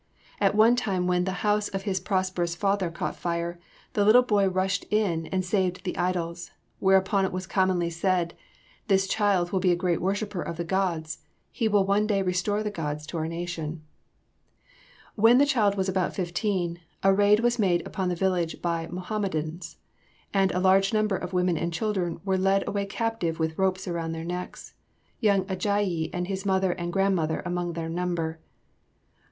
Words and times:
At 0.39 0.55
one 0.55 0.75
time 0.75 1.05
when 1.05 1.25
the 1.25 1.45
house 1.45 1.67
of 1.67 1.83
his 1.83 1.99
prosperous 1.99 2.55
father 2.55 2.89
caught 2.89 3.15
fire, 3.15 3.59
the 3.93 4.03
little 4.03 4.23
boy 4.23 4.47
rushed 4.49 4.83
in 4.85 5.27
and 5.27 5.45
saved 5.45 5.83
the 5.83 5.95
idols. 5.95 6.49
Whereupon 6.79 7.23
it 7.23 7.31
was 7.31 7.45
commonly 7.45 7.91
said, 7.91 8.33
"This 8.87 9.07
child 9.07 9.51
will 9.51 9.59
be 9.59 9.71
a 9.71 9.75
great 9.75 10.01
worshiper 10.01 10.41
of 10.41 10.57
the 10.57 10.63
gods; 10.63 11.19
he 11.51 11.67
will 11.67 11.85
one 11.85 12.07
day 12.07 12.23
restore 12.23 12.63
the 12.63 12.71
gods 12.71 13.05
to 13.05 13.17
our 13.19 13.27
nation." 13.27 13.83
When 15.13 15.37
the 15.37 15.45
child 15.45 15.75
was 15.75 15.87
about 15.87 16.15
fifteen, 16.15 16.79
a 17.03 17.13
raid 17.13 17.41
was 17.41 17.59
made 17.59 17.85
upon 17.85 18.09
the 18.09 18.15
village 18.15 18.59
by 18.59 18.87
Mohammedans, 18.87 19.77
and 20.33 20.51
a 20.51 20.59
large 20.59 20.91
number 20.93 21.15
of 21.15 21.31
women 21.31 21.59
and 21.59 21.71
children 21.71 22.19
were 22.25 22.39
led 22.39 22.67
away 22.67 22.87
captive 22.87 23.37
with 23.39 23.55
ropes 23.55 23.87
around 23.87 24.13
their 24.13 24.25
necks, 24.25 24.73
young 25.19 25.45
Ajayi 25.45 26.09
and 26.11 26.25
his 26.25 26.43
mother 26.43 26.71
and 26.71 26.91
grandmother 26.91 27.43
among 27.45 27.73
the 27.73 27.87
number. 27.87 28.39